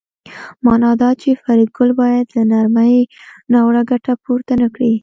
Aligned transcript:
مانا 0.65 0.91
دا 1.01 1.09
چې 1.21 1.29
فریدګل 1.43 1.89
باید 2.01 2.25
له 2.35 2.41
نرمۍ 2.51 2.95
ناوړه 3.53 3.81
ګټه 3.91 4.13
پورته 4.23 4.53
نکړي 4.63 4.93